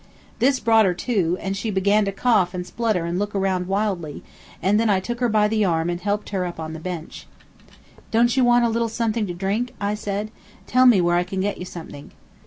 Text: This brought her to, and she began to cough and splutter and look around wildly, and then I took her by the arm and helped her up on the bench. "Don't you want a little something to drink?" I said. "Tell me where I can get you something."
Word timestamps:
This 0.39 0.59
brought 0.59 0.85
her 0.87 0.95
to, 0.95 1.37
and 1.39 1.55
she 1.55 1.69
began 1.69 2.05
to 2.05 2.11
cough 2.11 2.55
and 2.55 2.65
splutter 2.65 3.05
and 3.05 3.19
look 3.19 3.35
around 3.35 3.67
wildly, 3.67 4.23
and 4.59 4.79
then 4.79 4.89
I 4.89 4.99
took 4.99 5.19
her 5.19 5.29
by 5.29 5.47
the 5.47 5.63
arm 5.63 5.91
and 5.91 6.01
helped 6.01 6.29
her 6.29 6.43
up 6.43 6.59
on 6.59 6.73
the 6.73 6.79
bench. 6.79 7.27
"Don't 8.09 8.35
you 8.35 8.43
want 8.43 8.65
a 8.65 8.69
little 8.69 8.89
something 8.89 9.27
to 9.27 9.33
drink?" 9.35 9.75
I 9.79 9.93
said. 9.93 10.31
"Tell 10.65 10.87
me 10.87 11.01
where 11.01 11.17
I 11.17 11.23
can 11.23 11.39
get 11.41 11.59
you 11.59 11.65
something." 11.65 12.13